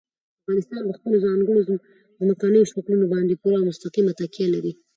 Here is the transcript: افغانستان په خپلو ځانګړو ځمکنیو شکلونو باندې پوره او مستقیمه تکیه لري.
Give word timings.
افغانستان 0.41 0.81
په 0.87 0.93
خپلو 0.97 1.15
ځانګړو 1.25 1.59
ځمکنیو 2.19 2.67
شکلونو 2.71 3.05
باندې 3.13 3.39
پوره 3.41 3.57
او 3.59 3.67
مستقیمه 3.69 4.13
تکیه 4.19 4.47
لري. 4.53 4.71